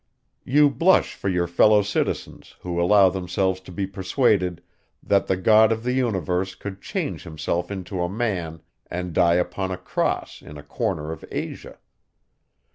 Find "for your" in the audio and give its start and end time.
1.13-1.45